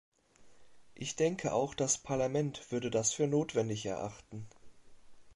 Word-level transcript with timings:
Ich 0.95 1.15
denke, 1.15 1.53
auch 1.53 1.75
das 1.75 1.99
Parlament 1.99 2.71
würde 2.71 2.89
das 2.89 3.13
für 3.13 3.27
notwendig 3.27 3.85
erachten. 3.85 4.47